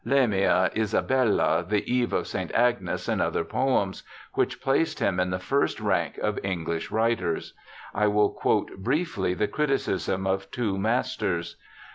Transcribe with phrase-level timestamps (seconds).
[0.03, 2.51] Lamia, Isabella, The Eve of St.
[2.55, 4.01] Agnes, and other poems,
[4.33, 7.53] which placed him in the first rank of English writers.
[7.93, 11.55] I will quote briefly the criticisms of two masters.